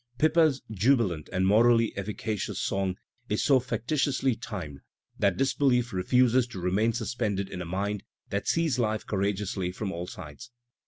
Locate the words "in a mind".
7.51-8.01